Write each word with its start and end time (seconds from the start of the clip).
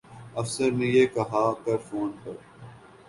افسر 0.35 0.71
یہ 0.87 1.05
کہہ 1.07 1.43
کر 1.65 1.77
فون 1.87 2.11
پر 2.23 2.35